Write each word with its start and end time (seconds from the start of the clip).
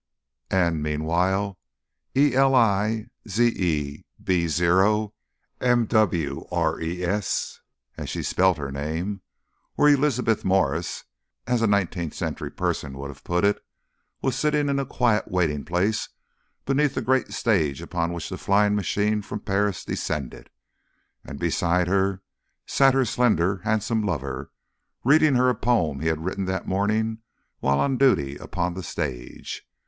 And 0.49 0.81
meanwhile 0.81 1.59
"Elizebeθ 2.15 3.05
Mwres," 5.77 7.59
as 7.97 8.09
she 8.09 8.23
spelt 8.23 8.57
her 8.57 8.71
name, 8.71 9.21
or 9.77 9.87
"Elizabeth 9.89 10.43
Morris" 10.43 11.03
as 11.45 11.61
a 11.61 11.67
nineteenth 11.67 12.15
century 12.15 12.49
person 12.49 12.97
would 12.97 13.09
have 13.09 13.23
put 13.23 13.45
it, 13.45 13.63
was 14.23 14.35
sitting 14.35 14.69
in 14.69 14.79
a 14.79 14.87
quiet 14.87 15.29
waiting 15.29 15.63
place 15.63 16.09
beneath 16.65 16.95
the 16.95 17.03
great 17.03 17.31
stage 17.31 17.79
upon 17.79 18.11
which 18.11 18.27
the 18.29 18.39
flying 18.39 18.73
machine 18.73 19.21
from 19.21 19.41
Paris 19.41 19.85
descended. 19.85 20.49
And 21.23 21.37
beside 21.37 21.87
her 21.87 22.23
sat 22.65 22.95
her 22.95 23.05
slender, 23.05 23.57
handsome 23.57 24.01
lover 24.03 24.51
reading 25.03 25.35
her 25.35 25.49
the 25.49 25.53
poem 25.53 25.99
he 25.99 26.07
had 26.07 26.25
written 26.25 26.45
that 26.45 26.67
morning 26.67 27.19
while 27.59 27.79
on 27.79 27.97
duty 27.99 28.35
upon 28.37 28.73
the 28.73 28.81
stage. 28.81 29.61